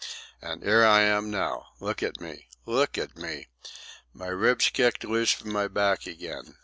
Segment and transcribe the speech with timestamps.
[0.41, 1.73] An' 'ere I am now.
[1.79, 2.47] Look at me!
[2.65, 3.49] Look at me!
[4.13, 6.57] My ribs kicked loose from my back again.